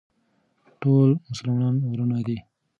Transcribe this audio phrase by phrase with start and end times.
[0.81, 2.37] ټول مسلمانان وروڼه دي.